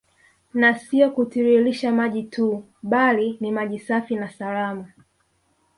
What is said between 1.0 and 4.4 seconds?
kutiririsha maji tu bali ni maji safi na